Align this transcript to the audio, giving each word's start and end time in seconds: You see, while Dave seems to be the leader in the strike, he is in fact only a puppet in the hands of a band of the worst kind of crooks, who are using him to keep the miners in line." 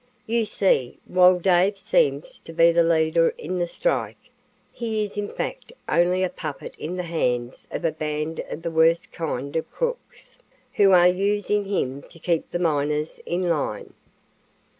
You 0.25 0.45
see, 0.45 0.97
while 1.05 1.37
Dave 1.37 1.77
seems 1.77 2.39
to 2.39 2.53
be 2.53 2.71
the 2.71 2.81
leader 2.81 3.35
in 3.37 3.59
the 3.59 3.67
strike, 3.67 4.31
he 4.71 5.03
is 5.05 5.15
in 5.15 5.29
fact 5.29 5.71
only 5.87 6.23
a 6.23 6.29
puppet 6.29 6.73
in 6.79 6.95
the 6.95 7.03
hands 7.03 7.67
of 7.69 7.85
a 7.85 7.91
band 7.91 8.39
of 8.49 8.63
the 8.63 8.71
worst 8.71 9.11
kind 9.11 9.55
of 9.55 9.69
crooks, 9.71 10.39
who 10.73 10.91
are 10.91 11.07
using 11.07 11.65
him 11.65 12.01
to 12.09 12.17
keep 12.17 12.49
the 12.49 12.57
miners 12.57 13.19
in 13.27 13.47
line." 13.47 13.93